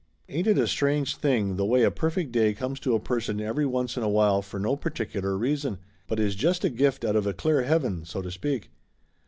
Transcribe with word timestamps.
Ain't 0.29 0.47
it 0.47 0.57
a 0.57 0.65
strange 0.65 1.15
thing 1.15 1.57
the 1.57 1.63
way 1.63 1.83
a 1.83 1.91
perfect 1.91 2.31
day 2.31 2.55
comes 2.55 2.79
to 2.79 2.95
a 2.95 2.99
person 2.99 3.39
every 3.39 3.67
once 3.67 3.97
in 3.97 4.01
a 4.01 4.09
while 4.09 4.41
for 4.41 4.59
no 4.59 4.75
particular 4.75 5.37
reason, 5.37 5.77
but 6.07 6.19
is 6.19 6.33
just 6.33 6.63
a 6.65 6.71
gift 6.71 7.05
out 7.05 7.15
of 7.15 7.27
a 7.27 7.33
clear 7.35 7.61
heaven, 7.61 8.03
so 8.03 8.23
to 8.23 8.31
speak? 8.31 8.71